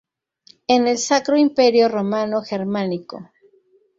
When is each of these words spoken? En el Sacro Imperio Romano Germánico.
En 0.67 0.87
el 0.87 0.97
Sacro 0.97 1.37
Imperio 1.37 1.87
Romano 1.87 2.41
Germánico. 2.41 3.29